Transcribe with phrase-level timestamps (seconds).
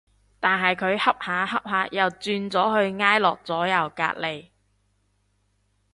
[0.39, 2.51] 但係佢恰下恰下又轉咗
[2.91, 4.47] 去挨落咗右隔離